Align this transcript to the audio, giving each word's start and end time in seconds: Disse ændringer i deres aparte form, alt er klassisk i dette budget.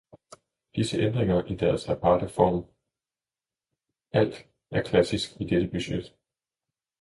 Disse 0.75 0.99
ændringer 1.01 1.43
i 1.45 1.55
deres 1.55 1.89
aparte 1.89 2.29
form, 2.29 2.65
alt 4.11 4.45
er 4.71 4.81
klassisk 4.83 5.31
i 5.41 5.45
dette 5.45 5.67
budget. 5.67 6.15